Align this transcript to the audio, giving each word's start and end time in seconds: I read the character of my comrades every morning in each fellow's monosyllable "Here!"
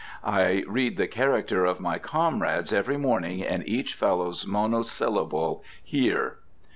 I 0.25 0.63
read 0.67 0.97
the 0.97 1.05
character 1.05 1.63
of 1.63 1.79
my 1.79 1.99
comrades 1.99 2.73
every 2.73 2.97
morning 2.97 3.37
in 3.41 3.61
each 3.67 3.93
fellow's 3.93 4.47
monosyllable 4.47 5.63
"Here!" 5.83 6.37